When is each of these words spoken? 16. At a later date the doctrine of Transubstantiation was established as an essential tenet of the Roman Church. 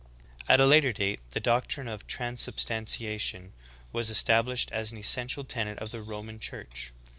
16. 0.47 0.53
At 0.55 0.59
a 0.59 0.65
later 0.65 0.91
date 0.91 1.19
the 1.29 1.39
doctrine 1.39 1.87
of 1.87 2.07
Transubstantiation 2.07 3.53
was 3.93 4.09
established 4.09 4.71
as 4.71 4.91
an 4.91 4.97
essential 4.97 5.43
tenet 5.43 5.77
of 5.77 5.91
the 5.91 6.01
Roman 6.01 6.39
Church. 6.39 6.91